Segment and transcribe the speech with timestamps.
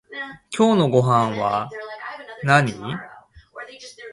[0.57, 1.27] 今日のごは
[2.43, 2.73] んなに？